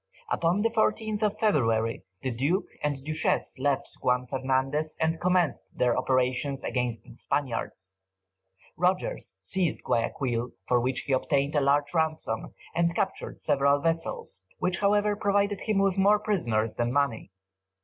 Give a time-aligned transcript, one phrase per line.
[0.31, 5.95] Upon the 14th of February, the Duke and Duchess left Juan Fernandez, and commenced their
[5.95, 7.95] operations against the Spaniards.
[8.75, 14.79] Rogers seized Guayaquil, for which he obtained a large ransom, and captured several vessels, which,
[14.79, 17.29] however, provided him with more prisoners than money.